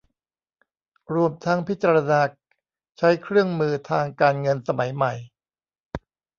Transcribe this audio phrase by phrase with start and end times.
[1.13, 2.21] รวมทั้งพิจารณา
[2.97, 5.13] ใช้เครื่องมือทางการเงินสมัยใหม่